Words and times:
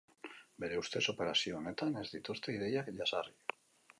Bere 0.63 0.79
ustez, 0.83 1.01
operazio 1.13 1.59
honetan 1.59 1.93
ez 2.03 2.05
dituzte 2.15 2.57
ideiak 2.57 2.93
jazarri. 3.03 3.37